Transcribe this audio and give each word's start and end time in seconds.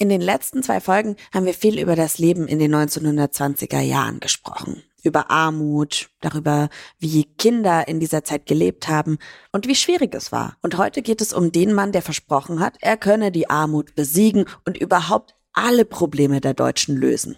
In 0.00 0.08
den 0.08 0.20
letzten 0.20 0.62
zwei 0.62 0.80
Folgen 0.80 1.16
haben 1.34 1.44
wir 1.44 1.54
viel 1.54 1.80
über 1.80 1.96
das 1.96 2.18
Leben 2.18 2.46
in 2.46 2.60
den 2.60 2.72
1920er 2.72 3.80
Jahren 3.80 4.20
gesprochen. 4.20 4.84
Über 5.02 5.28
Armut, 5.28 6.10
darüber, 6.20 6.68
wie 7.00 7.24
Kinder 7.24 7.88
in 7.88 7.98
dieser 7.98 8.22
Zeit 8.22 8.46
gelebt 8.46 8.86
haben 8.86 9.18
und 9.50 9.66
wie 9.66 9.74
schwierig 9.74 10.14
es 10.14 10.30
war. 10.30 10.56
Und 10.62 10.78
heute 10.78 11.02
geht 11.02 11.20
es 11.20 11.32
um 11.32 11.50
den 11.50 11.72
Mann, 11.72 11.90
der 11.90 12.02
versprochen 12.02 12.60
hat, 12.60 12.76
er 12.80 12.96
könne 12.96 13.32
die 13.32 13.50
Armut 13.50 13.96
besiegen 13.96 14.44
und 14.64 14.78
überhaupt 14.78 15.34
alle 15.52 15.84
Probleme 15.84 16.40
der 16.40 16.54
Deutschen 16.54 16.96
lösen. 16.96 17.36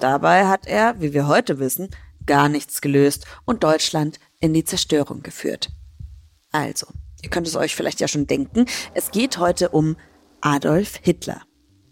Dabei 0.00 0.46
hat 0.46 0.66
er, 0.66 0.98
wie 1.02 1.12
wir 1.12 1.26
heute 1.28 1.58
wissen, 1.58 1.90
gar 2.24 2.48
nichts 2.48 2.80
gelöst 2.80 3.26
und 3.44 3.64
Deutschland 3.64 4.18
in 4.40 4.54
die 4.54 4.64
Zerstörung 4.64 5.22
geführt. 5.22 5.68
Also, 6.52 6.86
ihr 7.22 7.28
könnt 7.28 7.46
es 7.46 7.56
euch 7.56 7.76
vielleicht 7.76 8.00
ja 8.00 8.08
schon 8.08 8.26
denken, 8.26 8.64
es 8.94 9.10
geht 9.10 9.36
heute 9.36 9.68
um 9.68 9.96
Adolf 10.42 10.98
Hitler, 11.00 11.42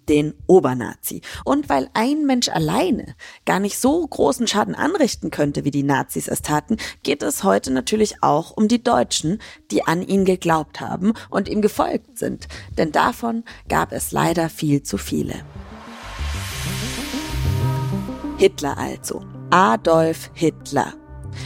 den 0.08 0.34
Obernazi. 0.46 1.22
Und 1.44 1.68
weil 1.68 1.88
ein 1.94 2.26
Mensch 2.26 2.48
alleine 2.48 3.14
gar 3.46 3.60
nicht 3.60 3.78
so 3.78 4.06
großen 4.06 4.46
Schaden 4.48 4.74
anrichten 4.74 5.30
könnte, 5.30 5.64
wie 5.64 5.70
die 5.70 5.84
Nazis 5.84 6.28
es 6.28 6.42
taten, 6.42 6.76
geht 7.02 7.22
es 7.22 7.44
heute 7.44 7.72
natürlich 7.72 8.22
auch 8.22 8.50
um 8.50 8.66
die 8.66 8.82
Deutschen, 8.82 9.40
die 9.70 9.86
an 9.86 10.02
ihn 10.02 10.24
geglaubt 10.24 10.80
haben 10.80 11.14
und 11.30 11.48
ihm 11.48 11.62
gefolgt 11.62 12.18
sind. 12.18 12.48
Denn 12.76 12.92
davon 12.92 13.44
gab 13.68 13.92
es 13.92 14.10
leider 14.10 14.50
viel 14.50 14.82
zu 14.82 14.98
viele. 14.98 15.44
Hitler 18.36 18.76
also. 18.76 19.22
Adolf 19.50 20.30
Hitler. 20.34 20.99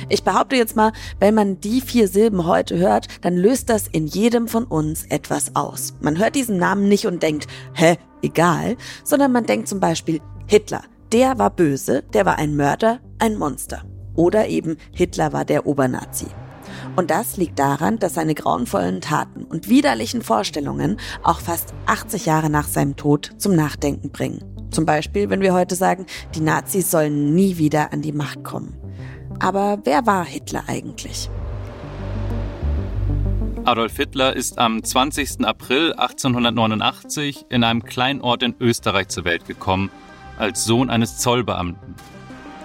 Ich 0.08 0.24
behaupte 0.24 0.56
jetzt 0.56 0.76
mal, 0.76 0.92
wenn 1.20 1.34
man 1.34 1.60
die 1.60 1.80
vier 1.80 2.08
Silben 2.08 2.46
heute 2.46 2.78
hört, 2.78 3.08
dann 3.22 3.36
löst 3.36 3.70
das 3.70 3.88
in 3.88 4.06
jedem 4.06 4.48
von 4.48 4.64
uns 4.64 5.04
etwas 5.06 5.54
aus. 5.54 5.94
Man 6.00 6.18
hört 6.18 6.34
diesen 6.34 6.58
Namen 6.58 6.88
nicht 6.88 7.06
und 7.06 7.22
denkt, 7.22 7.46
hä, 7.74 7.96
egal, 8.22 8.76
sondern 9.04 9.32
man 9.32 9.46
denkt 9.46 9.68
zum 9.68 9.80
Beispiel, 9.80 10.20
Hitler, 10.46 10.82
der 11.12 11.38
war 11.38 11.50
böse, 11.50 12.02
der 12.12 12.26
war 12.26 12.38
ein 12.38 12.56
Mörder, 12.56 13.00
ein 13.18 13.36
Monster. 13.38 13.84
Oder 14.14 14.48
eben 14.48 14.76
Hitler 14.92 15.32
war 15.32 15.44
der 15.44 15.66
Obernazi. 15.66 16.26
Und 16.96 17.10
das 17.10 17.36
liegt 17.36 17.58
daran, 17.58 17.98
dass 17.98 18.14
seine 18.14 18.34
grauenvollen 18.34 19.00
Taten 19.00 19.44
und 19.44 19.68
widerlichen 19.68 20.22
Vorstellungen 20.22 20.98
auch 21.22 21.40
fast 21.40 21.74
80 21.86 22.26
Jahre 22.26 22.50
nach 22.50 22.68
seinem 22.68 22.96
Tod 22.96 23.32
zum 23.38 23.56
Nachdenken 23.56 24.10
bringen. 24.10 24.44
Zum 24.70 24.86
Beispiel, 24.86 25.30
wenn 25.30 25.40
wir 25.40 25.54
heute 25.54 25.74
sagen, 25.74 26.06
die 26.34 26.40
Nazis 26.40 26.90
sollen 26.90 27.34
nie 27.34 27.58
wieder 27.58 27.92
an 27.92 28.02
die 28.02 28.12
Macht 28.12 28.44
kommen. 28.44 28.83
Aber 29.38 29.78
wer 29.84 30.06
war 30.06 30.24
Hitler 30.24 30.64
eigentlich? 30.66 31.28
Adolf 33.64 33.96
Hitler 33.96 34.36
ist 34.36 34.58
am 34.58 34.82
20. 34.82 35.46
April 35.46 35.94
1889 35.94 37.46
in 37.48 37.64
einem 37.64 37.82
kleinen 37.82 38.20
Ort 38.20 38.42
in 38.42 38.54
Österreich 38.60 39.08
zur 39.08 39.24
Welt 39.24 39.46
gekommen, 39.46 39.90
als 40.38 40.64
Sohn 40.64 40.90
eines 40.90 41.18
Zollbeamten. 41.18 41.94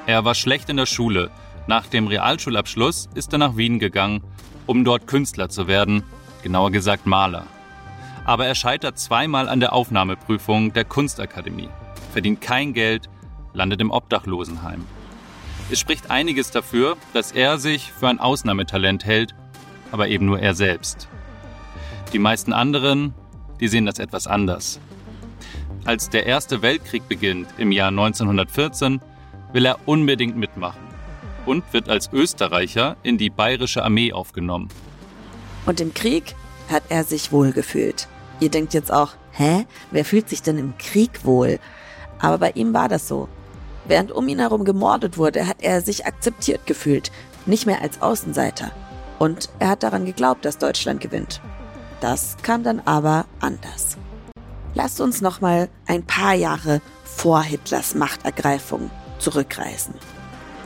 Er 0.08 0.26
war 0.26 0.36
schlecht 0.36 0.70
in 0.70 0.78
der 0.78 0.86
Schule. 0.86 1.32
Nach 1.68 1.86
dem 1.86 2.08
Realschulabschluss 2.08 3.10
ist 3.14 3.32
er 3.32 3.40
nach 3.40 3.56
Wien 3.56 3.80
gegangen, 3.80 4.24
um 4.66 4.84
dort 4.84 5.08
Künstler 5.08 5.50
zu 5.50 5.68
werden, 5.68 6.04
genauer 6.44 6.72
gesagt 6.72 7.06
Maler. 7.06 7.46
Aber 8.26 8.46
er 8.46 8.56
scheitert 8.56 9.00
zweimal 9.00 9.48
an 9.48 9.60
der 9.60 9.74
Aufnahmeprüfung 9.74 10.74
der 10.74 10.84
Kunstakademie, 10.84 11.70
verdient 12.12 12.42
kein 12.42 12.74
Geld, 12.74 13.10
landet 13.54 13.80
im 13.82 13.92
Obdachlosenheim. 13.92 14.84
Es 15.72 15.80
spricht 15.80 16.10
einiges 16.10 16.50
dafür, 16.50 16.98
dass 17.14 17.32
er 17.32 17.60
sich 17.60 17.92
für 17.92 18.08
ein 18.08 18.20
Ausnahmetalent 18.20 19.06
hält, 19.06 19.36
aber 19.92 20.08
eben 20.08 20.26
nur 20.26 20.40
er 20.40 20.56
selbst. 20.56 21.08
Die 22.12 22.18
meisten 22.18 22.54
anderen, 22.54 23.14
die 23.60 23.68
sehen 23.68 23.86
das 23.86 24.00
etwas 24.00 24.26
anders. 24.26 24.80
Als 25.86 26.10
der 26.10 26.26
Erste 26.26 26.64
Weltkrieg 26.64 27.08
beginnt 27.08 27.48
im 27.60 27.72
Jahr 27.72 27.90
1914, 27.90 29.00
will 29.54 29.66
er 29.66 29.78
unbedingt 29.88 30.36
mitmachen 30.36 30.82
und 31.46 31.64
wird 31.72 31.88
als 31.88 32.12
Österreicher 32.12 32.98
in 33.04 33.20
die 33.20 33.30
bayerische 33.30 33.84
Armee 33.84 34.12
aufgenommen. 34.12 34.70
Und 35.68 35.80
im 35.82 35.94
Krieg 35.94 36.36
hat 36.70 36.84
er 36.90 37.04
sich 37.04 37.32
wohlgefühlt. 37.32 38.08
Ihr 38.40 38.50
denkt 38.50 38.74
jetzt 38.74 38.92
auch, 38.92 39.14
hä? 39.34 39.66
Wer 39.92 40.06
fühlt 40.06 40.30
sich 40.30 40.42
denn 40.42 40.58
im 40.58 40.78
Krieg 40.80 41.26
wohl? 41.26 41.60
Aber 42.20 42.40
bei 42.40 42.52
ihm 42.52 42.74
war 42.74 42.90
das 42.90 43.08
so. 43.08 43.30
Während 43.90 44.12
um 44.12 44.28
ihn 44.28 44.38
herum 44.38 44.66
gemordet 44.66 45.18
wurde, 45.18 45.48
hat 45.48 45.64
er 45.64 45.82
sich 45.82 46.06
akzeptiert 46.06 46.68
gefühlt, 46.68 47.12
nicht 47.48 47.66
mehr 47.66 47.82
als 47.82 48.04
Außenseiter. 48.04 48.72
Und 49.18 49.50
er 49.58 49.70
hat 49.70 49.82
daran 49.82 50.06
geglaubt, 50.06 50.46
dass 50.46 50.60
Deutschland 50.60 51.02
gewinnt. 51.02 51.42
Das 52.00 52.38
kam 52.44 52.62
dann 52.62 52.82
aber 52.86 53.26
anders. 53.40 53.98
Lasst 54.76 55.02
uns 55.02 55.22
nochmal 55.22 55.70
ein 55.88 56.06
paar 56.06 56.36
Jahre 56.36 56.82
vor 57.04 57.42
Hitlers 57.42 57.96
Machtergreifung 57.96 58.92
zurückreisen. 59.18 59.96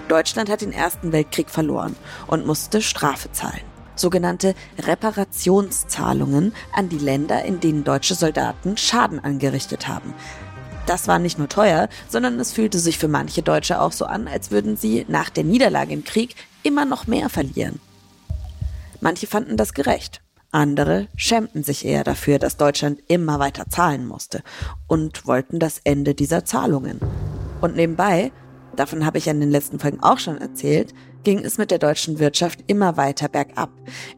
Deutschland 0.10 0.50
hat 0.50 0.60
den 0.60 0.74
Ersten 0.74 1.14
Weltkrieg 1.14 1.50
verloren 1.50 1.96
und 2.28 2.46
musste 2.46 2.82
Strafe 2.82 3.32
zahlen. 3.32 3.64
Sogenannte 3.96 4.54
Reparationszahlungen 4.80 6.54
an 6.74 6.90
die 6.90 6.98
Länder, 6.98 7.46
in 7.46 7.62
denen 7.62 7.86
deutsche 7.86 8.16
Soldaten 8.16 8.76
Schaden 8.76 9.24
angerichtet 9.24 9.88
haben. 9.88 10.14
Das 10.86 11.08
war 11.08 11.18
nicht 11.18 11.38
nur 11.38 11.48
teuer, 11.48 11.88
sondern 12.10 12.40
es 12.40 12.52
fühlte 12.52 12.78
sich 12.80 12.98
für 12.98 13.08
manche 13.08 13.42
Deutsche 13.42 13.80
auch 13.80 13.94
so 13.94 14.06
an, 14.06 14.28
als 14.28 14.52
würden 14.52 14.76
sie 14.76 15.06
nach 15.08 15.30
der 15.30 15.46
Niederlage 15.46 15.94
im 15.94 16.04
Krieg 16.04 16.36
immer 16.62 16.86
noch 16.86 17.08
mehr 17.08 17.30
verlieren. 17.30 17.80
Manche 19.00 19.28
fanden 19.28 19.58
das 19.58 19.74
gerecht. 19.74 20.22
Andere 20.52 21.08
schämten 21.16 21.64
sich 21.64 21.84
eher 21.84 22.04
dafür, 22.04 22.38
dass 22.38 22.58
Deutschland 22.58 23.00
immer 23.08 23.40
weiter 23.40 23.66
zahlen 23.70 24.06
musste 24.06 24.44
und 24.88 25.26
wollten 25.26 25.58
das 25.58 25.80
Ende 25.84 26.14
dieser 26.14 26.46
Zahlungen. 26.46 27.00
Und 27.60 27.76
nebenbei, 27.76 28.32
davon 28.76 29.06
habe 29.06 29.18
ich 29.18 29.28
in 29.28 29.40
den 29.40 29.52
letzten 29.52 29.80
Folgen 29.80 30.04
auch 30.04 30.20
schon 30.20 30.38
erzählt, 30.38 30.94
ging 31.24 31.40
es 31.40 31.58
mit 31.58 31.72
der 31.72 31.80
deutschen 31.80 32.20
Wirtschaft 32.20 32.60
immer 32.68 32.98
weiter 32.98 33.30
bergab. 33.30 33.72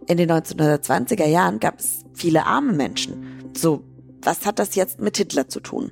In 0.08 0.18
den 0.18 0.30
1920er 0.30 1.28
Jahren 1.28 1.60
gab 1.60 1.80
es 1.80 2.04
viele 2.14 2.46
arme 2.46 2.74
Menschen. 2.74 3.52
So, 3.56 3.84
was 4.22 4.46
hat 4.46 4.60
das 4.60 4.76
jetzt 4.76 5.00
mit 5.00 5.18
Hitler 5.18 5.48
zu 5.48 5.60
tun? 5.60 5.92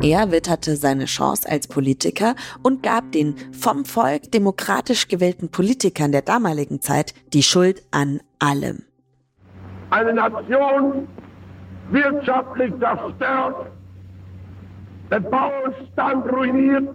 Er 0.00 0.30
witterte 0.30 0.76
seine 0.76 1.06
Chance 1.06 1.48
als 1.50 1.66
Politiker 1.66 2.36
und 2.62 2.84
gab 2.84 3.10
den 3.10 3.34
vom 3.50 3.84
Volk 3.84 4.30
demokratisch 4.30 5.08
gewählten 5.08 5.50
Politikern 5.50 6.12
der 6.12 6.22
damaligen 6.22 6.80
Zeit 6.80 7.14
die 7.32 7.42
Schuld 7.42 7.82
an 7.90 8.20
allem. 8.38 8.84
Eine 9.90 10.14
Nation 10.14 11.08
wirtschaftlich 11.90 12.72
zerstört, 12.78 13.72
der 15.10 15.20
Bauernstand 15.20 16.32
ruiniert, 16.32 16.94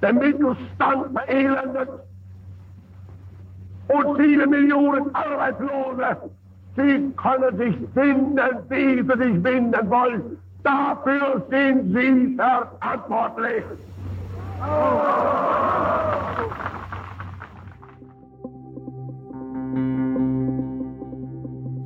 der 0.00 0.14
Mittelstand 0.14 1.12
verelendet 1.12 1.88
und 3.88 4.16
viele 4.16 4.46
Millionen 4.46 5.14
Arbeitslose. 5.14 6.30
Sie 6.76 7.12
können 7.16 7.58
sich 7.58 7.76
finden, 7.92 8.40
wie 8.70 9.02
sie 9.02 9.32
sich 9.32 9.42
finden 9.42 9.90
wollen. 9.90 10.38
Dafür 10.64 11.46
sind 11.50 11.94
Sie 11.94 12.36
verantwortlich. 12.36 13.64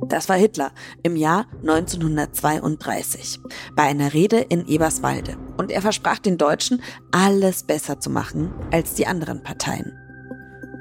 Das 0.07 0.29
war 0.29 0.37
Hitler 0.37 0.71
im 1.03 1.17
Jahr 1.17 1.45
1932 1.61 3.39
bei 3.75 3.83
einer 3.83 4.13
Rede 4.13 4.37
in 4.37 4.65
Eberswalde. 4.65 5.35
Und 5.57 5.71
er 5.71 5.81
versprach 5.81 6.19
den 6.19 6.37
Deutschen, 6.37 6.81
alles 7.11 7.63
besser 7.63 7.99
zu 7.99 8.09
machen 8.09 8.53
als 8.71 8.95
die 8.95 9.05
anderen 9.05 9.43
Parteien. 9.43 9.93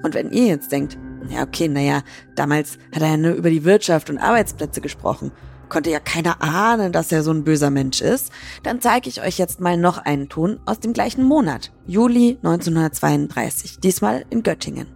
Und 0.05 0.15
wenn 0.15 0.31
ihr 0.31 0.47
jetzt 0.47 0.71
denkt, 0.71 0.97
ja 1.29 1.43
okay, 1.43 1.69
naja, 1.69 2.03
damals 2.35 2.79
hat 2.95 3.03
er 3.03 3.11
ja 3.11 3.17
nur 3.17 3.33
über 3.33 3.51
die 3.51 3.65
Wirtschaft 3.65 4.11
und 4.11 4.19
Arbeitsplätze 4.19 4.81
gesprochen 4.81 5.33
konnte 5.69 5.91
ja 5.91 6.01
keiner 6.01 6.43
ahnen, 6.43 6.93
dass 6.93 7.13
er 7.13 7.23
so 7.23 7.31
ein 7.31 7.45
böser 7.45 7.71
Mensch 7.71 8.01
ist, 8.01 8.33
dann 8.63 8.81
zeige 8.81 9.09
ich 9.09 9.23
euch 9.23 9.39
jetzt 9.39 9.61
mal 9.61 9.77
noch 9.77 9.99
einen 9.99 10.29
Ton 10.29 10.61
aus 10.67 10.81
dem 10.81 10.93
gleichen 10.93 11.25
Monat, 11.25 11.71
Juli 11.87 12.39
1932, 12.43 13.81
diesmal 13.81 14.25
in 14.31 14.43
Göttingen. 14.43 14.87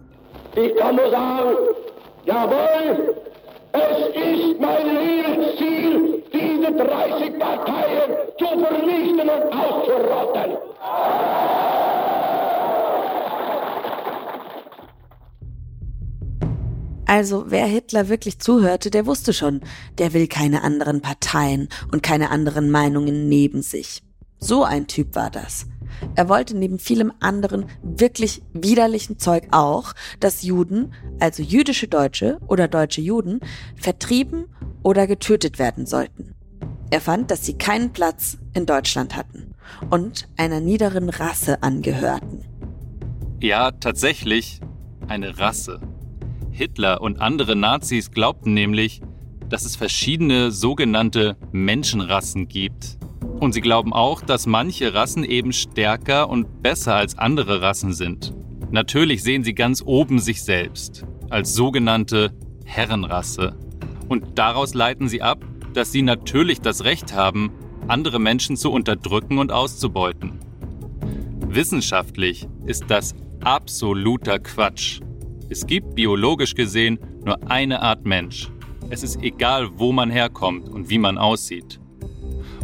Ich 0.55 0.75
kann 0.77 0.95
nur 0.95 1.09
sagen, 1.09 1.55
jawohl, 2.25 3.15
es 3.73 4.07
ist 4.15 4.59
mein 4.59 4.85
Lebensziel, 4.85 6.23
die 6.31 6.63
diese 6.63 6.71
30 6.71 7.39
Parteien 7.39 8.11
zu 8.37 8.45
vernichten 8.45 9.29
und 9.29 9.53
auszurotten. 9.53 10.57
Also 17.05 17.45
wer 17.47 17.65
Hitler 17.65 18.09
wirklich 18.09 18.39
zuhörte, 18.39 18.89
der 18.89 19.05
wusste 19.05 19.33
schon, 19.33 19.61
der 19.97 20.13
will 20.13 20.27
keine 20.27 20.63
anderen 20.63 21.01
Parteien 21.01 21.67
und 21.91 22.03
keine 22.03 22.29
anderen 22.29 22.71
Meinungen 22.71 23.27
neben 23.27 23.61
sich. 23.61 24.03
So 24.39 24.63
ein 24.63 24.87
Typ 24.87 25.15
war 25.15 25.29
das. 25.29 25.67
Er 26.15 26.27
wollte 26.27 26.57
neben 26.57 26.79
vielem 26.79 27.13
anderen 27.19 27.65
wirklich 27.81 28.41
widerlichen 28.53 29.19
Zeug 29.19 29.47
auch, 29.51 29.93
dass 30.19 30.43
Juden, 30.43 30.93
also 31.19 31.43
jüdische 31.43 31.87
Deutsche 31.87 32.39
oder 32.47 32.67
deutsche 32.67 33.01
Juden, 33.01 33.39
vertrieben 33.75 34.45
oder 34.81 35.07
getötet 35.07 35.59
werden 35.59 35.85
sollten. 35.85 36.33
Er 36.89 37.01
fand, 37.01 37.31
dass 37.31 37.45
sie 37.45 37.57
keinen 37.57 37.93
Platz 37.93 38.37
in 38.53 38.65
Deutschland 38.65 39.15
hatten 39.15 39.53
und 39.89 40.27
einer 40.37 40.59
niederen 40.59 41.09
Rasse 41.09 41.63
angehörten. 41.63 42.45
Ja, 43.39 43.71
tatsächlich 43.71 44.59
eine 45.07 45.39
Rasse. 45.39 45.79
Hitler 46.53 47.01
und 47.01 47.19
andere 47.19 47.55
Nazis 47.55 48.11
glaubten 48.11 48.53
nämlich, 48.53 49.01
dass 49.49 49.65
es 49.65 49.75
verschiedene 49.75 50.51
sogenannte 50.51 51.35
Menschenrassen 51.51 52.47
gibt. 52.47 52.99
Und 53.39 53.53
sie 53.53 53.61
glauben 53.61 53.91
auch, 53.91 54.21
dass 54.21 54.45
manche 54.45 54.93
Rassen 54.93 55.23
eben 55.23 55.51
stärker 55.51 56.29
und 56.29 56.61
besser 56.61 56.95
als 56.95 57.17
andere 57.17 57.61
Rassen 57.61 57.91
sind. 57.93 58.33
Natürlich 58.71 59.23
sehen 59.23 59.43
sie 59.43 59.55
ganz 59.55 59.81
oben 59.83 60.19
sich 60.19 60.43
selbst 60.43 61.05
als 61.29 61.55
sogenannte 61.55 62.31
Herrenrasse. 62.65 63.57
Und 64.07 64.37
daraus 64.37 64.75
leiten 64.75 65.07
sie 65.09 65.23
ab, 65.23 65.43
dass 65.73 65.91
sie 65.91 66.03
natürlich 66.03 66.61
das 66.61 66.83
Recht 66.83 67.13
haben, 67.13 67.51
andere 67.87 68.19
Menschen 68.19 68.57
zu 68.57 68.71
unterdrücken 68.71 69.39
und 69.39 69.51
auszubeuten. 69.51 70.39
Wissenschaftlich 71.47 72.47
ist 72.67 72.85
das 72.89 73.15
absoluter 73.43 74.37
Quatsch. 74.39 75.01
Es 75.53 75.67
gibt 75.67 75.93
biologisch 75.93 76.55
gesehen 76.55 76.97
nur 77.23 77.51
eine 77.51 77.83
Art 77.83 78.05
Mensch. 78.05 78.49
Es 78.89 79.03
ist 79.03 79.21
egal, 79.21 79.69
wo 79.75 79.91
man 79.91 80.09
herkommt 80.09 80.67
und 80.67 80.89
wie 80.89 80.97
man 80.97 81.19
aussieht. 81.19 81.79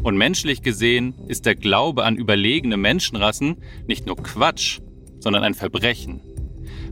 Und 0.01 0.17
menschlich 0.17 0.63
gesehen 0.63 1.13
ist 1.27 1.45
der 1.45 1.53
Glaube 1.53 2.03
an 2.03 2.15
überlegene 2.15 2.77
Menschenrassen 2.77 3.57
nicht 3.85 4.07
nur 4.07 4.15
Quatsch, 4.15 4.79
sondern 5.19 5.43
ein 5.43 5.53
Verbrechen. 5.53 6.21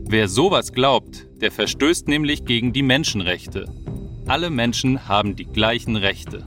Wer 0.08 0.28
sowas 0.28 0.72
glaubt, 0.72 1.26
der 1.40 1.50
verstößt 1.50 2.06
nämlich 2.06 2.44
gegen 2.44 2.72
die 2.72 2.84
Menschenrechte. 2.84 3.64
Alle 4.28 4.50
Menschen 4.50 5.08
haben 5.08 5.34
die 5.34 5.46
gleichen 5.46 5.96
Rechte. 5.96 6.46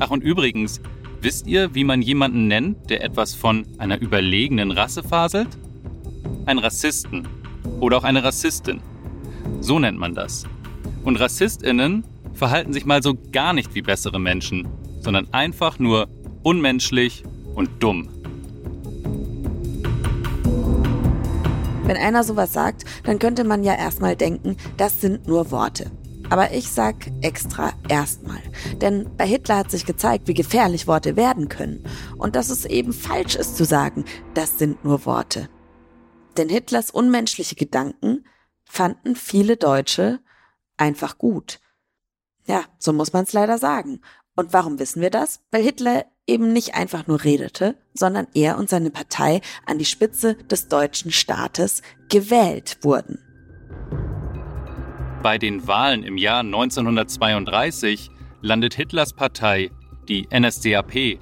Ach 0.00 0.10
und 0.10 0.22
übrigens, 0.22 0.82
wisst 1.22 1.46
ihr, 1.46 1.74
wie 1.74 1.84
man 1.84 2.02
jemanden 2.02 2.46
nennt, 2.46 2.90
der 2.90 3.02
etwas 3.02 3.34
von 3.34 3.66
einer 3.78 4.02
überlegenen 4.02 4.70
Rasse 4.70 5.02
faselt? 5.02 5.56
Ein 6.44 6.58
Rassisten 6.58 7.26
oder 7.80 7.98
auch 7.98 8.04
eine 8.04 8.24
Rassistin. 8.24 8.80
So 9.60 9.78
nennt 9.78 9.98
man 9.98 10.14
das. 10.14 10.44
Und 11.04 11.16
Rassistinnen 11.16 12.04
verhalten 12.34 12.72
sich 12.72 12.86
mal 12.86 13.02
so 13.02 13.16
gar 13.32 13.52
nicht 13.52 13.74
wie 13.74 13.82
bessere 13.82 14.18
Menschen, 14.18 14.68
sondern 15.00 15.32
einfach 15.32 15.78
nur 15.78 16.08
unmenschlich 16.42 17.24
und 17.54 17.70
dumm. 17.80 18.08
Wenn 21.84 21.96
einer 21.96 22.24
sowas 22.24 22.52
sagt, 22.52 22.84
dann 23.04 23.20
könnte 23.20 23.44
man 23.44 23.62
ja 23.62 23.74
erstmal 23.74 24.16
denken, 24.16 24.56
das 24.76 25.00
sind 25.00 25.28
nur 25.28 25.52
Worte. 25.52 25.90
Aber 26.30 26.52
ich 26.52 26.68
sag 26.68 26.96
extra 27.20 27.72
erstmal. 27.88 28.40
Denn 28.80 29.08
bei 29.16 29.26
Hitler 29.26 29.58
hat 29.58 29.70
sich 29.70 29.86
gezeigt, 29.86 30.26
wie 30.26 30.34
gefährlich 30.34 30.88
Worte 30.88 31.14
werden 31.14 31.48
können. 31.48 31.84
Und 32.16 32.34
dass 32.34 32.50
es 32.50 32.64
eben 32.64 32.92
falsch 32.92 33.36
ist 33.36 33.56
zu 33.56 33.64
sagen, 33.64 34.04
das 34.34 34.58
sind 34.58 34.84
nur 34.84 35.06
Worte. 35.06 35.48
Denn 36.36 36.48
Hitlers 36.48 36.90
unmenschliche 36.90 37.54
Gedanken 37.54 38.26
fanden 38.64 39.16
viele 39.16 39.56
Deutsche 39.56 40.20
einfach 40.76 41.18
gut. 41.18 41.60
Ja, 42.46 42.64
so 42.78 42.92
muss 42.92 43.12
man 43.12 43.24
es 43.24 43.32
leider 43.32 43.58
sagen. 43.58 44.00
Und 44.36 44.52
warum 44.52 44.78
wissen 44.78 45.00
wir 45.00 45.10
das? 45.10 45.40
Weil 45.50 45.62
Hitler 45.62 46.04
eben 46.26 46.52
nicht 46.52 46.74
einfach 46.74 47.06
nur 47.06 47.24
redete, 47.24 47.76
sondern 47.94 48.26
er 48.34 48.58
und 48.58 48.68
seine 48.68 48.90
Partei 48.90 49.40
an 49.64 49.78
die 49.78 49.84
Spitze 49.84 50.34
des 50.34 50.68
deutschen 50.68 51.10
Staates 51.10 51.82
gewählt 52.08 52.78
wurden. 52.82 53.18
Bei 55.22 55.38
den 55.38 55.66
Wahlen 55.66 56.02
im 56.02 56.18
Jahr 56.18 56.40
1932 56.40 58.10
landet 58.42 58.74
Hitlers 58.74 59.12
Partei, 59.12 59.70
die 60.08 60.28
NSDAP, 60.32 61.18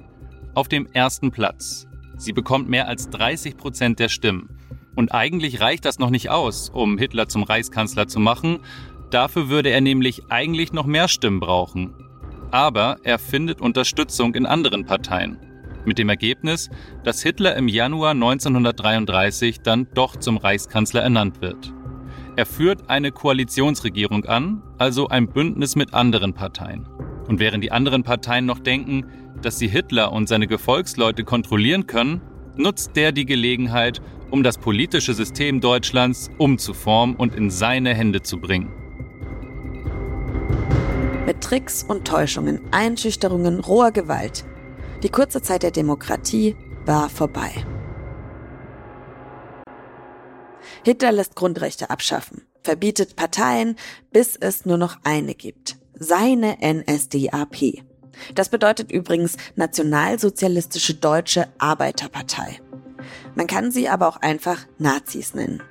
auf 0.53 0.67
dem 0.67 0.87
ersten 0.93 1.31
Platz. 1.31 1.87
Sie 2.17 2.33
bekommt 2.33 2.69
mehr 2.69 2.87
als 2.87 3.09
30 3.09 3.57
Prozent 3.57 3.99
der 3.99 4.09
Stimmen. 4.09 4.57
Und 4.95 5.13
eigentlich 5.13 5.59
reicht 5.59 5.85
das 5.85 5.99
noch 5.99 6.09
nicht 6.09 6.29
aus, 6.29 6.69
um 6.69 6.97
Hitler 6.97 7.27
zum 7.27 7.43
Reichskanzler 7.43 8.07
zu 8.07 8.19
machen. 8.19 8.59
Dafür 9.09 9.49
würde 9.49 9.69
er 9.69 9.81
nämlich 9.81 10.23
eigentlich 10.29 10.73
noch 10.73 10.85
mehr 10.85 11.07
Stimmen 11.07 11.39
brauchen. 11.39 11.93
Aber 12.51 12.97
er 13.03 13.19
findet 13.19 13.61
Unterstützung 13.61 14.35
in 14.35 14.45
anderen 14.45 14.85
Parteien. 14.85 15.37
Mit 15.85 15.97
dem 15.97 16.09
Ergebnis, 16.09 16.69
dass 17.03 17.21
Hitler 17.21 17.55
im 17.55 17.67
Januar 17.67 18.11
1933 18.11 19.61
dann 19.61 19.87
doch 19.93 20.15
zum 20.15 20.37
Reichskanzler 20.37 21.01
ernannt 21.01 21.41
wird. 21.41 21.73
Er 22.37 22.45
führt 22.45 22.89
eine 22.89 23.11
Koalitionsregierung 23.11 24.25
an, 24.25 24.63
also 24.77 25.07
ein 25.07 25.27
Bündnis 25.27 25.75
mit 25.75 25.93
anderen 25.93 26.33
Parteien. 26.33 26.87
Und 27.27 27.39
während 27.39 27.63
die 27.63 27.71
anderen 27.71 28.03
Parteien 28.03 28.45
noch 28.45 28.59
denken, 28.59 29.05
dass 29.41 29.57
sie 29.59 29.67
Hitler 29.67 30.11
und 30.11 30.27
seine 30.27 30.47
Gefolgsleute 30.47 31.23
kontrollieren 31.23 31.87
können, 31.87 32.21
nutzt 32.57 32.95
der 32.95 33.11
die 33.11 33.25
Gelegenheit, 33.25 34.01
um 34.35 34.43
das 34.43 34.57
politische 34.57 35.13
System 35.13 35.61
Deutschlands 35.61 36.29
umzuformen 36.37 37.15
und 37.15 37.35
in 37.35 37.49
seine 37.49 37.93
Hände 37.93 38.21
zu 38.21 38.37
bringen. 38.37 38.69
Mit 41.25 41.39
Tricks 41.39 41.83
und 41.83 42.05
Täuschungen, 42.05 42.59
Einschüchterungen, 42.71 43.61
roher 43.61 43.93
Gewalt. 43.93 44.43
Die 45.03 45.09
kurze 45.09 45.41
Zeit 45.41 45.63
der 45.63 45.71
Demokratie 45.71 46.57
war 46.85 47.09
vorbei. 47.09 47.65
Hitler 50.83 51.13
lässt 51.13 51.35
Grundrechte 51.35 51.89
abschaffen, 51.89 52.41
verbietet 52.61 53.15
Parteien, 53.15 53.77
bis 54.11 54.35
es 54.35 54.65
nur 54.65 54.77
noch 54.77 54.97
eine 55.05 55.33
gibt. 55.33 55.77
Seine 55.93 56.57
NSDAP. 56.61 57.85
Das 58.33 58.49
bedeutet 58.49 58.91
übrigens 58.91 59.37
Nationalsozialistische 59.55 60.95
Deutsche 60.95 61.47
Arbeiterpartei. 61.57 62.59
Man 63.35 63.47
kann 63.47 63.71
sie 63.71 63.89
aber 63.89 64.07
auch 64.07 64.17
einfach 64.17 64.65
Nazis 64.77 65.33
nennen. 65.33 65.61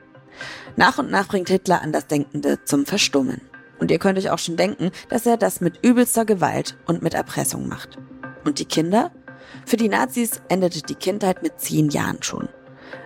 Nach 0.77 0.99
und 0.99 1.11
nach 1.11 1.29
bringt 1.29 1.49
Hitler 1.49 1.83
Andersdenkende 1.83 2.63
zum 2.65 2.87
Verstummen. 2.87 3.41
Und 3.79 3.91
ihr 3.91 3.99
könnt 3.99 4.19
euch 4.19 4.31
auch 4.31 4.39
schon 4.39 4.57
denken, 4.57 4.91
dass 5.09 5.27
er 5.27 5.37
das 5.37 5.61
mit 5.61 5.85
übelster 5.85 6.25
Gewalt 6.25 6.77
und 6.87 7.03
mit 7.03 7.15
Erpressung 7.15 7.69
macht. 7.69 7.99
Und 8.45 8.59
die 8.59 8.65
Kinder? 8.65 9.11
Für 9.67 9.77
die 9.77 9.89
Nazis 9.89 10.43
endete 10.49 10.83
die 10.83 10.95
Kindheit 10.95 11.43
mit 11.43 11.61
zehn 11.61 11.89
Jahren 11.89 12.23
schon. 12.23 12.49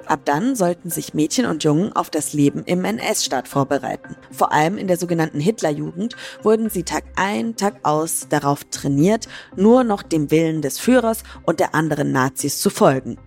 Ab 0.06 0.20
dann 0.24 0.56
sollten 0.56 0.90
sich 0.90 1.14
Mädchen 1.14 1.46
und 1.46 1.64
Jungen 1.64 1.92
auf 1.92 2.10
das 2.10 2.32
Leben 2.32 2.64
im 2.64 2.84
NS-Staat 2.84 3.46
vorbereiten. 3.46 4.16
Vor 4.30 4.52
allem 4.52 4.78
in 4.78 4.88
der 4.88 4.96
sogenannten 4.96 5.40
Hitlerjugend 5.40 6.16
wurden 6.42 6.70
sie 6.70 6.82
Tag 6.82 7.04
ein, 7.16 7.56
Tag 7.56 7.80
aus 7.82 8.26
darauf 8.28 8.64
trainiert, 8.64 9.28
nur 9.54 9.84
noch 9.84 10.02
dem 10.02 10.30
Willen 10.30 10.62
des 10.62 10.78
Führers 10.78 11.24
und 11.44 11.60
der 11.60 11.74
anderen 11.74 12.10
Nazis 12.12 12.60
zu 12.60 12.70
folgen. 12.70 13.18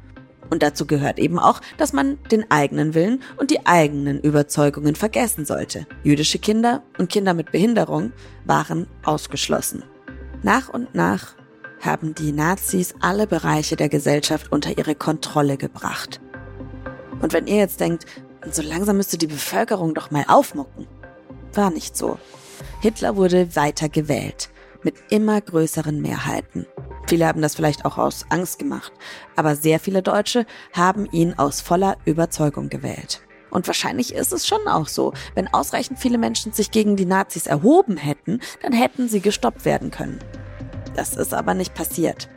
Und 0.51 0.61
dazu 0.61 0.85
gehört 0.85 1.17
eben 1.17 1.39
auch, 1.39 1.61
dass 1.77 1.93
man 1.93 2.19
den 2.29 2.51
eigenen 2.51 2.93
Willen 2.93 3.23
und 3.37 3.49
die 3.49 3.65
eigenen 3.65 4.19
Überzeugungen 4.19 4.95
vergessen 4.95 5.45
sollte. 5.45 5.87
Jüdische 6.03 6.39
Kinder 6.39 6.83
und 6.99 7.09
Kinder 7.09 7.33
mit 7.33 7.51
Behinderung 7.51 8.11
waren 8.45 8.85
ausgeschlossen. 9.03 9.83
Nach 10.43 10.69
und 10.69 10.93
nach 10.93 11.35
haben 11.79 12.13
die 12.13 12.33
Nazis 12.33 12.93
alle 12.99 13.27
Bereiche 13.27 13.77
der 13.77 13.89
Gesellschaft 13.89 14.51
unter 14.51 14.77
ihre 14.77 14.93
Kontrolle 14.93 15.55
gebracht. 15.57 16.19
Und 17.21 17.33
wenn 17.33 17.47
ihr 17.47 17.57
jetzt 17.57 17.79
denkt, 17.79 18.05
so 18.51 18.61
langsam 18.61 18.97
müsste 18.97 19.17
die 19.17 19.27
Bevölkerung 19.27 19.93
doch 19.93 20.11
mal 20.11 20.25
aufmucken. 20.27 20.87
War 21.53 21.69
nicht 21.69 21.95
so. 21.95 22.19
Hitler 22.81 23.15
wurde 23.15 23.55
weiter 23.55 23.87
gewählt, 23.87 24.49
mit 24.83 24.95
immer 25.09 25.39
größeren 25.39 26.01
Mehrheiten. 26.01 26.65
Viele 27.11 27.27
haben 27.27 27.41
das 27.41 27.55
vielleicht 27.55 27.83
auch 27.83 27.97
aus 27.97 28.25
Angst 28.29 28.57
gemacht, 28.57 28.93
aber 29.35 29.57
sehr 29.57 29.81
viele 29.81 30.01
Deutsche 30.01 30.45
haben 30.71 31.05
ihn 31.11 31.33
aus 31.33 31.59
voller 31.59 31.97
Überzeugung 32.05 32.69
gewählt. 32.69 33.21
Und 33.49 33.67
wahrscheinlich 33.67 34.15
ist 34.15 34.31
es 34.31 34.47
schon 34.47 34.65
auch 34.65 34.87
so, 34.87 35.11
wenn 35.35 35.53
ausreichend 35.53 35.99
viele 35.99 36.17
Menschen 36.17 36.53
sich 36.53 36.71
gegen 36.71 36.95
die 36.95 37.05
Nazis 37.05 37.47
erhoben 37.47 37.97
hätten, 37.97 38.39
dann 38.61 38.71
hätten 38.71 39.09
sie 39.09 39.19
gestoppt 39.19 39.65
werden 39.65 39.91
können. 39.91 40.19
Das 40.95 41.17
ist 41.17 41.33
aber 41.33 41.53
nicht 41.53 41.73
passiert. 41.73 42.29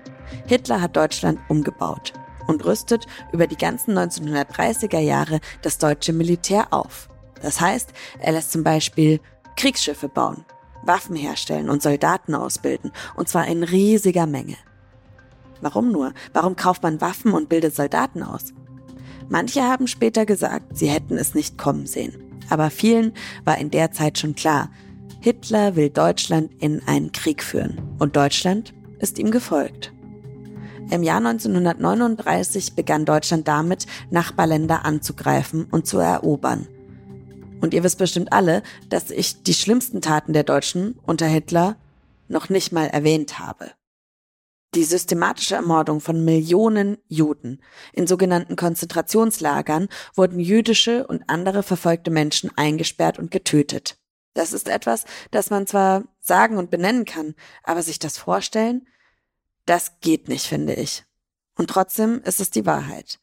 Hitler 0.49 0.81
hat 0.81 0.97
Deutschland 0.97 1.39
umgebaut 1.47 2.13
und 2.49 2.65
rüstet 2.65 3.07
über 3.31 3.47
die 3.47 3.57
ganzen 3.57 3.97
1930er 3.97 4.99
Jahre 4.99 5.39
das 5.63 5.79
deutsche 5.79 6.13
Militär 6.13 6.73
auf. 6.73 7.09
Das 7.43 7.61
heißt, 7.61 7.91
er 8.19 8.33
lässt 8.33 8.51
zum 8.51 8.65
Beispiel 8.65 9.21
Kriegsschiffe 9.55 10.09
bauen, 10.09 10.45
Waffen 10.87 11.17
herstellen 11.17 11.71
und 11.71 11.83
Soldaten 11.83 12.35
ausbilden, 12.35 12.93
und 13.17 13.29
zwar 13.29 13.47
in 13.47 13.63
riesiger 13.63 14.27
Menge. 14.27 14.57
Warum 15.61 15.93
nur? 15.93 16.13
Warum 16.33 16.57
kauft 16.57 16.83
man 16.83 17.01
Waffen 17.01 17.33
und 17.33 17.49
bildet 17.49 17.75
Soldaten 17.75 18.23
aus? 18.23 18.53
Manche 19.29 19.63
haben 19.63 19.87
später 19.87 20.27
gesagt, 20.27 20.77
sie 20.77 20.89
hätten 20.89 21.17
es 21.17 21.35
nicht 21.35 21.57
kommen 21.57 21.87
sehen. 21.87 22.43
Aber 22.51 22.71
vielen 22.71 23.15
war 23.45 23.59
in 23.59 23.71
der 23.71 23.91
Zeit 23.91 24.19
schon 24.19 24.35
klar, 24.35 24.71
Hitler 25.21 25.75
will 25.75 25.89
Deutschland 25.89 26.51
in 26.61 26.87
einen 26.87 27.11
Krieg 27.13 27.43
führen 27.43 27.81
und 27.99 28.15
Deutschland 28.15 28.75
ist 28.99 29.19
ihm 29.19 29.31
gefolgt. 29.31 29.95
Im 30.91 31.03
Jahr 31.03 31.17
1939 31.17 32.75
begann 32.75 33.07
Deutschland 33.07 33.49
damit, 33.49 33.87
Nachbarländer 34.11 34.85
anzugreifen 34.85 35.65
und 35.71 35.87
zu 35.87 35.99
erobern. 35.99 36.69
Und 37.65 37.73
ihr 37.73 37.83
wisst 37.83 37.97
bestimmt 37.97 38.31
alle, 38.31 38.63
dass 38.91 39.11
ich 39.11 39.43
die 39.43 39.55
schlimmsten 39.55 40.03
Taten 40.03 40.35
der 40.35 40.43
Deutschen 40.43 41.01
unter 41.07 41.25
Hitler 41.25 41.79
noch 42.29 42.51
nicht 42.51 42.73
mal 42.73 42.89
erwähnt 42.89 43.39
habe. 43.39 43.73
Die 44.75 44.85
systematische 44.85 45.55
Ermordung 45.55 46.03
von 46.03 46.27
Millionen 46.27 46.99
Juden. 47.09 47.63
In 47.95 48.07
sogenannten 48.07 48.57
Konzentrationslagern 48.57 49.89
wurden 50.15 50.41
jüdische 50.41 51.07
und 51.07 51.31
andere 51.31 51.63
verfolgte 51.63 52.11
Menschen 52.11 52.51
eingesperrt 52.55 53.19
und 53.19 53.31
getötet. 53.31 53.97
Das 54.35 54.53
ist 54.53 54.69
etwas, 54.69 55.07
das 55.31 55.49
man 55.49 55.67
zwar 55.67 56.05
sagen 56.21 56.59
und 56.59 56.71
benennen 56.71 57.07
kann, 57.07 57.35
aber 57.63 57.83
sich 57.83 57.99
das 57.99 58.19
vorstellen, 58.19 58.87
das 59.65 60.01
geht 60.03 60.29
nicht, 60.29 60.47
finde 60.47 60.75
ich. 60.75 61.05
Und 61.57 61.71
trotzdem 61.71 62.21
ist 62.25 62.41
es 62.41 62.51
die 62.51 62.67
Wahrheit. 62.67 63.21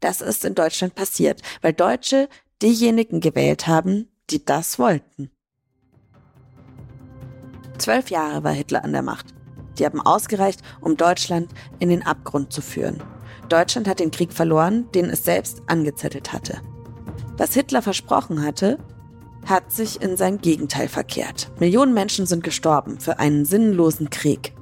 Das 0.00 0.20
ist 0.20 0.44
in 0.44 0.54
Deutschland 0.54 0.94
passiert, 0.94 1.40
weil 1.62 1.72
Deutsche 1.72 2.28
diejenigen 2.62 3.20
gewählt 3.20 3.66
haben, 3.66 4.08
die 4.30 4.44
das 4.44 4.78
wollten. 4.78 5.30
Zwölf 7.78 8.10
Jahre 8.10 8.42
war 8.42 8.52
Hitler 8.52 8.84
an 8.84 8.92
der 8.92 9.02
Macht. 9.02 9.34
Die 9.78 9.84
haben 9.84 10.00
ausgereicht, 10.00 10.62
um 10.80 10.96
Deutschland 10.96 11.50
in 11.78 11.88
den 11.88 12.04
Abgrund 12.04 12.52
zu 12.52 12.60
führen. 12.60 13.02
Deutschland 13.48 13.88
hat 13.88 14.00
den 14.00 14.10
Krieg 14.10 14.32
verloren, 14.32 14.90
den 14.92 15.06
es 15.06 15.24
selbst 15.24 15.62
angezettelt 15.66 16.32
hatte. 16.32 16.60
Was 17.36 17.54
Hitler 17.54 17.82
versprochen 17.82 18.42
hatte, 18.42 18.78
hat 19.46 19.72
sich 19.72 20.02
in 20.02 20.16
sein 20.16 20.38
Gegenteil 20.38 20.88
verkehrt. 20.88 21.50
Millionen 21.58 21.94
Menschen 21.94 22.26
sind 22.26 22.42
gestorben 22.42 23.00
für 23.00 23.18
einen 23.18 23.44
sinnlosen 23.44 24.10
Krieg. 24.10 24.52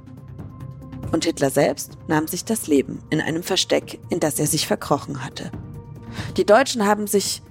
Und 1.11 1.25
Hitler 1.25 1.49
selbst 1.49 1.97
nahm 2.07 2.27
sich 2.27 2.45
das 2.45 2.67
Leben 2.67 2.99
in 3.09 3.19
einem 3.19 3.43
Versteck, 3.43 3.99
in 4.09 4.19
das 4.19 4.39
er 4.39 4.47
sich 4.47 4.67
verkrochen 4.67 5.23
hatte. 5.25 5.51
Die 6.37 6.45
Deutschen 6.45 6.85
haben 6.85 7.07
sich 7.07 7.41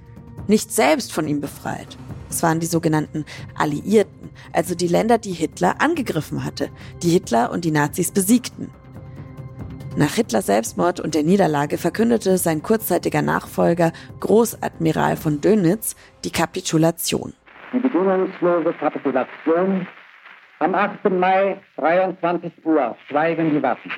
nicht 0.48 0.72
selbst 0.72 1.12
von 1.12 1.26
ihm 1.26 1.40
befreit. 1.40 1.96
Es 2.28 2.42
waren 2.42 2.60
die 2.60 2.66
sogenannten 2.66 3.24
Alliierten, 3.56 4.30
also 4.52 4.74
die 4.74 4.88
Länder, 4.88 5.18
die 5.18 5.32
Hitler 5.32 5.76
angegriffen 5.80 6.44
hatte, 6.44 6.70
die 7.02 7.10
Hitler 7.10 7.50
und 7.50 7.64
die 7.64 7.70
Nazis 7.70 8.12
besiegten. 8.12 8.70
Nach 9.96 10.12
Hitlers 10.14 10.46
Selbstmord 10.46 11.00
und 11.00 11.14
der 11.14 11.22
Niederlage 11.22 11.78
verkündete 11.78 12.36
sein 12.36 12.62
kurzzeitiger 12.62 13.22
Nachfolger 13.22 13.92
Großadmiral 14.20 15.16
von 15.16 15.40
Dönitz 15.40 15.96
die 16.22 16.30
Kapitulation. 16.30 17.32
Die 17.72 17.78
bedingungslose 17.78 18.74
Kapitulation 18.74 19.86
am 20.58 20.74
8. 20.74 21.04
Mai 21.10 21.60
23 21.78 22.52
Uhr 22.64 22.94
schweigen 23.08 23.50
die 23.52 23.62
Waffen. 23.62 23.90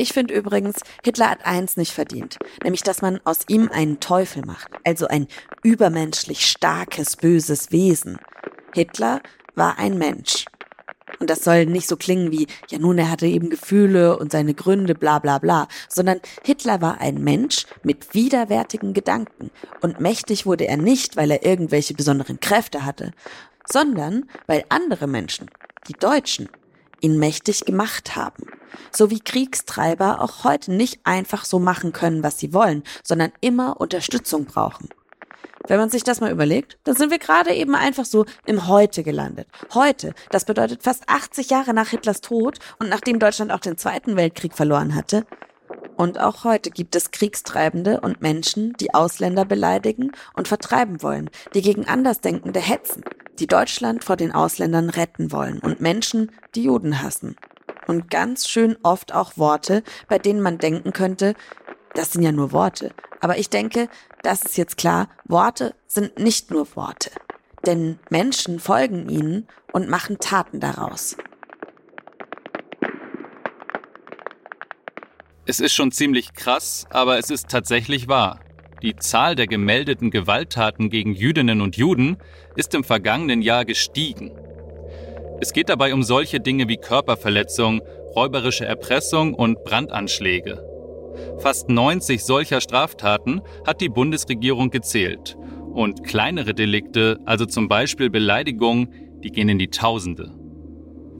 Ich 0.00 0.14
finde 0.14 0.32
übrigens, 0.32 0.76
Hitler 1.04 1.28
hat 1.28 1.44
eins 1.44 1.76
nicht 1.76 1.92
verdient, 1.92 2.38
nämlich 2.64 2.82
dass 2.82 3.02
man 3.02 3.20
aus 3.24 3.40
ihm 3.48 3.68
einen 3.70 4.00
Teufel 4.00 4.42
macht, 4.46 4.70
also 4.82 5.06
ein 5.06 5.26
übermenschlich 5.62 6.46
starkes, 6.46 7.16
böses 7.16 7.70
Wesen. 7.70 8.18
Hitler 8.72 9.20
war 9.56 9.78
ein 9.78 9.98
Mensch. 9.98 10.46
Und 11.18 11.28
das 11.28 11.44
soll 11.44 11.66
nicht 11.66 11.86
so 11.86 11.98
klingen 11.98 12.32
wie, 12.32 12.46
ja 12.70 12.78
nun, 12.78 12.96
er 12.96 13.10
hatte 13.10 13.26
eben 13.26 13.50
Gefühle 13.50 14.18
und 14.18 14.32
seine 14.32 14.54
Gründe, 14.54 14.94
bla 14.94 15.18
bla 15.18 15.36
bla, 15.36 15.68
sondern 15.90 16.22
Hitler 16.44 16.80
war 16.80 16.98
ein 17.02 17.22
Mensch 17.22 17.66
mit 17.82 18.14
widerwärtigen 18.14 18.94
Gedanken. 18.94 19.50
Und 19.82 20.00
mächtig 20.00 20.46
wurde 20.46 20.66
er 20.66 20.78
nicht, 20.78 21.18
weil 21.18 21.30
er 21.30 21.44
irgendwelche 21.44 21.92
besonderen 21.92 22.40
Kräfte 22.40 22.86
hatte, 22.86 23.12
sondern 23.70 24.30
weil 24.46 24.64
andere 24.70 25.06
Menschen, 25.06 25.50
die 25.88 25.92
Deutschen, 25.92 26.48
ihn 27.00 27.18
mächtig 27.18 27.64
gemacht 27.64 28.16
haben. 28.16 28.46
So 28.92 29.10
wie 29.10 29.20
Kriegstreiber 29.20 30.20
auch 30.20 30.44
heute 30.44 30.72
nicht 30.72 31.00
einfach 31.04 31.44
so 31.44 31.58
machen 31.58 31.92
können, 31.92 32.22
was 32.22 32.38
sie 32.38 32.52
wollen, 32.52 32.82
sondern 33.02 33.32
immer 33.40 33.80
Unterstützung 33.80 34.44
brauchen. 34.44 34.88
Wenn 35.66 35.78
man 35.78 35.90
sich 35.90 36.02
das 36.02 36.20
mal 36.20 36.32
überlegt, 36.32 36.78
dann 36.84 36.96
sind 36.96 37.10
wir 37.10 37.18
gerade 37.18 37.54
eben 37.54 37.74
einfach 37.74 38.04
so 38.04 38.24
im 38.46 38.66
Heute 38.66 39.02
gelandet. 39.02 39.46
Heute, 39.74 40.14
das 40.30 40.44
bedeutet 40.44 40.82
fast 40.82 41.08
80 41.08 41.50
Jahre 41.50 41.74
nach 41.74 41.88
Hitlers 41.88 42.22
Tod 42.22 42.58
und 42.78 42.88
nachdem 42.88 43.18
Deutschland 43.18 43.52
auch 43.52 43.60
den 43.60 43.76
Zweiten 43.76 44.16
Weltkrieg 44.16 44.54
verloren 44.54 44.94
hatte. 44.94 45.26
Und 46.00 46.18
auch 46.18 46.44
heute 46.44 46.70
gibt 46.70 46.96
es 46.96 47.10
Kriegstreibende 47.10 48.00
und 48.00 48.22
Menschen, 48.22 48.72
die 48.80 48.94
Ausländer 48.94 49.44
beleidigen 49.44 50.12
und 50.32 50.48
vertreiben 50.48 51.02
wollen, 51.02 51.28
die 51.52 51.60
gegen 51.60 51.86
Andersdenkende 51.86 52.58
hetzen, 52.58 53.04
die 53.38 53.46
Deutschland 53.46 54.02
vor 54.02 54.16
den 54.16 54.32
Ausländern 54.32 54.88
retten 54.88 55.30
wollen 55.30 55.58
und 55.58 55.82
Menschen, 55.82 56.32
die 56.54 56.62
Juden 56.62 57.02
hassen. 57.02 57.36
Und 57.86 58.08
ganz 58.08 58.48
schön 58.48 58.78
oft 58.82 59.12
auch 59.12 59.36
Worte, 59.36 59.82
bei 60.08 60.18
denen 60.18 60.40
man 60.40 60.56
denken 60.56 60.94
könnte, 60.94 61.34
das 61.92 62.12
sind 62.12 62.22
ja 62.22 62.32
nur 62.32 62.52
Worte. 62.52 62.94
Aber 63.20 63.36
ich 63.36 63.50
denke, 63.50 63.90
das 64.22 64.42
ist 64.42 64.56
jetzt 64.56 64.78
klar, 64.78 65.10
Worte 65.26 65.74
sind 65.86 66.18
nicht 66.18 66.50
nur 66.50 66.74
Worte. 66.76 67.10
Denn 67.66 67.98
Menschen 68.08 68.58
folgen 68.58 69.10
ihnen 69.10 69.46
und 69.70 69.90
machen 69.90 70.18
Taten 70.18 70.60
daraus. 70.60 71.18
Es 75.50 75.58
ist 75.58 75.72
schon 75.72 75.90
ziemlich 75.90 76.32
krass, 76.32 76.86
aber 76.90 77.18
es 77.18 77.28
ist 77.28 77.48
tatsächlich 77.48 78.06
wahr. 78.06 78.38
Die 78.82 78.94
Zahl 78.94 79.34
der 79.34 79.48
gemeldeten 79.48 80.12
Gewalttaten 80.12 80.90
gegen 80.90 81.12
Jüdinnen 81.12 81.60
und 81.60 81.76
Juden 81.76 82.18
ist 82.54 82.72
im 82.72 82.84
vergangenen 82.84 83.42
Jahr 83.42 83.64
gestiegen. 83.64 84.30
Es 85.40 85.52
geht 85.52 85.68
dabei 85.68 85.92
um 85.92 86.04
solche 86.04 86.38
Dinge 86.38 86.68
wie 86.68 86.76
Körperverletzung, 86.76 87.82
räuberische 88.14 88.64
Erpressung 88.64 89.34
und 89.34 89.64
Brandanschläge. 89.64 90.64
Fast 91.40 91.68
90 91.68 92.22
solcher 92.22 92.60
Straftaten 92.60 93.42
hat 93.66 93.80
die 93.80 93.88
Bundesregierung 93.88 94.70
gezählt. 94.70 95.36
Und 95.74 96.04
kleinere 96.04 96.54
Delikte, 96.54 97.18
also 97.24 97.44
zum 97.44 97.66
Beispiel 97.66 98.08
Beleidigungen, 98.08 99.18
die 99.24 99.32
gehen 99.32 99.48
in 99.48 99.58
die 99.58 99.70
Tausende. 99.70 100.30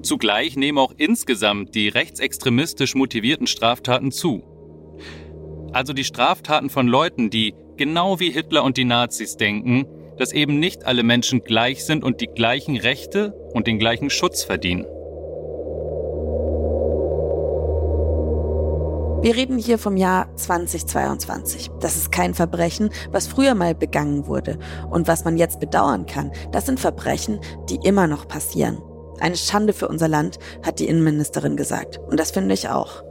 Zugleich 0.03 0.57
nehmen 0.57 0.79
auch 0.79 0.93
insgesamt 0.97 1.75
die 1.75 1.89
rechtsextremistisch 1.89 2.95
motivierten 2.95 3.47
Straftaten 3.47 4.11
zu. 4.13 4.43
Also 5.73 5.93
die 5.93 6.05
Straftaten 6.05 6.71
von 6.71 6.89
Leuten, 6.89 7.31
die 7.31 7.55
genau 7.77 8.19
wie 8.19 8.31
Hitler 8.31 8.65
und 8.65 8.77
die 8.77 8.85
Nazis 8.85 9.37
denken, 9.37 9.87
dass 10.17 10.33
eben 10.33 10.59
nicht 10.59 10.85
alle 10.85 11.03
Menschen 11.03 11.45
gleich 11.45 11.85
sind 11.85 12.03
und 12.03 12.21
die 12.21 12.27
gleichen 12.27 12.77
Rechte 12.77 13.33
und 13.55 13.67
den 13.67 13.79
gleichen 13.79 14.11
Schutz 14.11 14.43
verdienen. 14.43 14.85
Wir 19.23 19.37
reden 19.37 19.59
hier 19.59 19.79
vom 19.79 19.99
Jahr 19.99 20.35
2022. 20.35 21.71
Das 21.79 21.97
ist 21.97 22.11
kein 22.11 22.33
Verbrechen, 22.33 22.89
was 23.11 23.27
früher 23.27 23.55
mal 23.55 23.75
begangen 23.75 24.27
wurde 24.27 24.59
und 24.91 25.09
was 25.09 25.25
man 25.25 25.37
jetzt 25.37 25.61
bedauern 25.61 26.07
kann. 26.07 26.33
Das 26.53 26.65
sind 26.65 26.81
Verbrechen, 26.81 27.39
die 27.69 27.79
immer 27.85 28.07
noch 28.07 28.27
passieren. 28.29 28.79
Eine 29.21 29.37
Schande 29.37 29.73
für 29.73 29.89
unser 29.89 30.09
Land, 30.09 30.39
hat 30.65 30.79
die 30.79 30.89
Innenministerin 30.89 31.57
gesagt. 31.57 31.99
Und 31.99 32.19
das 32.19 32.31
finde 32.31 32.55
ich 32.55 32.69
auch. 32.69 33.03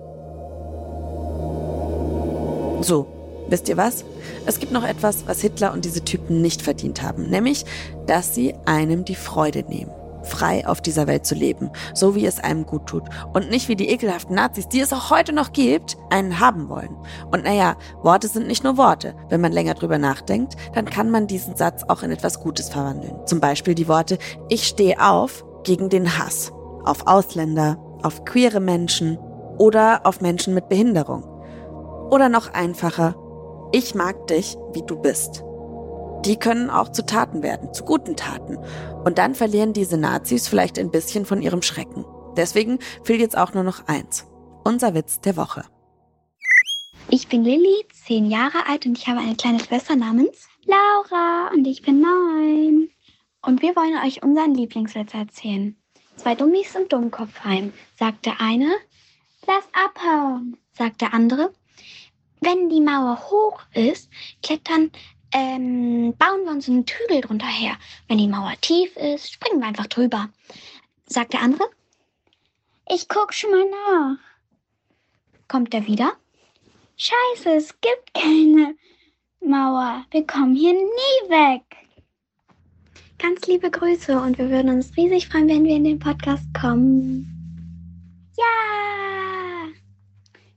So, 2.81 3.07
wisst 3.49 3.69
ihr 3.69 3.77
was? 3.77 4.05
Es 4.45 4.59
gibt 4.59 4.71
noch 4.71 4.83
etwas, 4.83 5.27
was 5.27 5.41
Hitler 5.41 5.73
und 5.73 5.85
diese 5.85 6.03
Typen 6.03 6.41
nicht 6.41 6.61
verdient 6.61 7.01
haben, 7.01 7.29
nämlich, 7.29 7.65
dass 8.07 8.33
sie 8.33 8.55
einem 8.65 9.05
die 9.05 9.15
Freude 9.15 9.63
nehmen 9.67 9.91
frei 10.23 10.65
auf 10.67 10.81
dieser 10.81 11.07
Welt 11.07 11.25
zu 11.25 11.35
leben, 11.35 11.71
so 11.93 12.15
wie 12.15 12.25
es 12.25 12.39
einem 12.39 12.65
gut 12.65 12.85
tut 12.87 13.03
und 13.33 13.49
nicht 13.49 13.67
wie 13.67 13.75
die 13.75 13.89
ekelhaften 13.89 14.35
Nazis, 14.35 14.67
die 14.67 14.79
es 14.79 14.93
auch 14.93 15.09
heute 15.09 15.33
noch 15.33 15.51
gibt, 15.51 15.97
einen 16.09 16.39
haben 16.39 16.69
wollen. 16.69 16.95
Und 17.31 17.43
naja, 17.43 17.75
Worte 18.03 18.27
sind 18.27 18.47
nicht 18.47 18.63
nur 18.63 18.77
Worte. 18.77 19.15
Wenn 19.29 19.41
man 19.41 19.51
länger 19.51 19.73
drüber 19.73 19.97
nachdenkt, 19.97 20.55
dann 20.73 20.85
kann 20.85 21.09
man 21.09 21.27
diesen 21.27 21.55
Satz 21.55 21.83
auch 21.87 22.03
in 22.03 22.11
etwas 22.11 22.39
Gutes 22.39 22.69
verwandeln. 22.69 23.15
Zum 23.25 23.39
Beispiel 23.39 23.75
die 23.75 23.87
Worte, 23.87 24.17
ich 24.49 24.67
stehe 24.67 25.01
auf 25.01 25.43
gegen 25.63 25.89
den 25.89 26.17
Hass. 26.17 26.51
Auf 26.85 27.07
Ausländer, 27.07 27.77
auf 28.03 28.25
queere 28.25 28.59
Menschen 28.59 29.17
oder 29.57 30.05
auf 30.05 30.21
Menschen 30.21 30.53
mit 30.53 30.69
Behinderung. 30.69 31.23
Oder 32.09 32.29
noch 32.29 32.53
einfacher, 32.53 33.15
ich 33.71 33.93
mag 33.93 34.27
dich, 34.27 34.55
wie 34.73 34.83
du 34.83 34.95
bist 34.99 35.43
die 36.25 36.37
können 36.37 36.69
auch 36.69 36.89
zu 36.89 37.05
Taten 37.05 37.43
werden, 37.43 37.73
zu 37.73 37.83
guten 37.83 38.15
Taten. 38.15 38.57
Und 39.03 39.17
dann 39.17 39.35
verlieren 39.35 39.73
diese 39.73 39.97
Nazis 39.97 40.47
vielleicht 40.47 40.77
ein 40.77 40.91
bisschen 40.91 41.25
von 41.25 41.41
ihrem 41.41 41.61
Schrecken. 41.61 42.05
Deswegen 42.35 42.79
fehlt 43.03 43.21
jetzt 43.21 43.37
auch 43.37 43.53
nur 43.53 43.63
noch 43.63 43.87
eins. 43.87 44.27
Unser 44.63 44.93
Witz 44.93 45.21
der 45.21 45.37
Woche. 45.37 45.63
Ich 47.09 47.27
bin 47.27 47.43
Lilly, 47.43 47.85
zehn 48.05 48.29
Jahre 48.29 48.67
alt 48.67 48.85
und 48.85 48.97
ich 48.97 49.07
habe 49.07 49.19
eine 49.19 49.35
kleine 49.35 49.59
Schwester 49.59 49.95
namens 49.95 50.47
Laura 50.65 51.49
und 51.53 51.65
ich 51.65 51.81
bin 51.81 52.01
neun. 52.01 52.89
Und 53.41 53.61
wir 53.61 53.75
wollen 53.75 53.97
euch 54.05 54.21
unseren 54.21 54.53
Lieblingswitz 54.53 55.13
erzählen. 55.13 55.75
Zwei 56.15 56.35
Dummies 56.35 56.75
im 56.75 56.89
Dummkopfheim, 56.89 57.73
sagt 57.97 58.25
der 58.25 58.41
eine. 58.41 58.69
Lass 59.47 59.67
abhauen, 59.73 60.57
sagt 60.73 61.01
der 61.01 61.13
andere. 61.13 61.53
Wenn 62.41 62.69
die 62.69 62.81
Mauer 62.81 63.17
hoch 63.29 63.61
ist, 63.73 64.09
klettern, 64.43 64.91
ähm, 65.33 66.15
bauen 66.17 66.43
wir 66.43 66.51
uns 66.51 66.67
einen 66.67 66.85
Hügel 66.85 67.21
drunter 67.21 67.47
her. 67.47 67.77
Wenn 68.07 68.17
die 68.17 68.27
Mauer 68.27 68.53
tief 68.61 68.95
ist, 68.97 69.31
springen 69.31 69.59
wir 69.59 69.67
einfach 69.67 69.87
drüber, 69.87 70.29
sagt 71.05 71.33
der 71.33 71.41
andere. 71.41 71.69
Ich 72.89 73.07
guck 73.07 73.33
schon 73.33 73.51
mal 73.51 73.69
nach. 73.69 74.17
Kommt 75.47 75.73
er 75.73 75.85
wieder? 75.87 76.13
Scheiße, 76.97 77.51
es 77.51 77.79
gibt 77.81 78.13
keine 78.13 78.75
Mauer. 79.39 80.05
Wir 80.11 80.25
kommen 80.25 80.55
hier 80.55 80.73
nie 80.73 81.29
weg. 81.29 81.63
Ganz 83.21 83.45
liebe 83.47 83.69
Grüße 83.69 84.17
und 84.17 84.37
wir 84.37 84.49
würden 84.49 84.69
uns 84.69 84.95
riesig 84.95 85.27
freuen, 85.27 85.49
wenn 85.49 85.65
wir 85.65 85.75
in 85.75 85.83
den 85.83 85.99
Podcast 85.99 86.45
kommen. 86.59 87.27
Ja! 88.37 89.67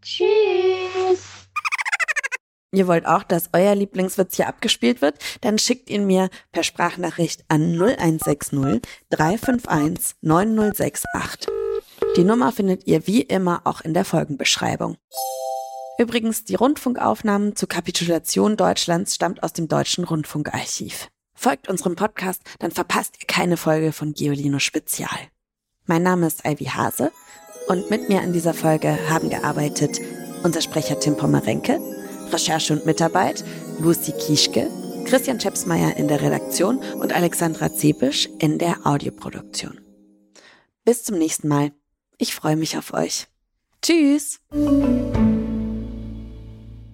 Tschüss! 0.01 1.49
Ihr 2.73 2.87
wollt 2.87 3.05
auch, 3.05 3.25
dass 3.25 3.51
euer 3.53 3.75
Lieblingswitz 3.75 4.37
hier 4.37 4.47
abgespielt 4.47 5.03
wird? 5.03 5.19
Dann 5.41 5.59
schickt 5.59 5.91
ihn 5.91 6.07
mir 6.07 6.31
per 6.53 6.63
Sprachnachricht 6.63 7.45
an 7.49 7.75
0160 7.75 8.81
351 9.11 10.17
9068. 10.21 11.53
Die 12.17 12.25
Nummer 12.25 12.53
findet 12.53 12.87
ihr 12.87 13.09
wie 13.09 13.23
immer 13.23 13.63
auch 13.65 13.81
in 13.81 13.93
der 13.93 14.05
Folgenbeschreibung. 14.05 14.97
Übrigens, 15.99 16.45
die 16.45 16.55
Rundfunkaufnahmen 16.55 17.57
zur 17.57 17.69
Kapitulation 17.69 18.57
Deutschlands 18.57 19.17
stammt 19.17 19.43
aus 19.43 19.53
dem 19.53 19.67
Deutschen 19.67 20.05
Rundfunkarchiv. 20.05 21.09
Folgt 21.35 21.69
unserem 21.69 21.97
Podcast, 21.97 22.43
dann 22.59 22.71
verpasst 22.71 23.17
ihr 23.21 23.27
keine 23.27 23.57
Folge 23.57 23.93
von 23.93 24.15
Geolino 24.15 24.59
Spezial. 24.59 25.19
Mein 25.87 26.03
Name 26.03 26.27
ist 26.27 26.45
Ivy 26.45 26.67
Hase 26.67 27.13
und 27.69 27.91
mit 27.91 28.09
mir 28.09 28.21
an 28.21 28.33
dieser 28.33 28.55
Folge 28.55 28.97
haben 29.09 29.31
gearbeitet 29.31 30.01
unser 30.43 30.61
Sprecher 30.61 30.99
Tim 30.99 31.17
Pommerenke, 31.17 31.81
Recherche 32.31 32.73
und 32.73 32.87
Mitarbeit 32.87 33.45
Lucy 33.79 34.13
Kieschke, 34.13 34.71
Christian 35.05 35.41
Schepsmeier 35.41 35.97
in 35.97 36.09
der 36.09 36.21
Redaktion 36.21 36.79
und 36.79 37.13
Alexandra 37.13 37.73
Zebisch 37.73 38.29
in 38.39 38.59
der 38.59 38.87
Audioproduktion. 38.87 39.81
Bis 40.85 41.05
zum 41.05 41.19
nächsten 41.19 41.49
Mal. 41.49 41.73
Ich 42.19 42.35
freue 42.35 42.57
mich 42.57 42.77
auf 42.77 42.93
euch. 42.93 43.27
Tschüss! 43.83 44.41